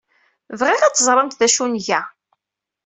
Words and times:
Bɣiɣ 0.59 0.81
ad 0.83 0.93
teẓremt 0.95 1.37
d 1.39 1.41
acu 1.47 1.61
ay 1.65 1.69
nga. 1.73 2.01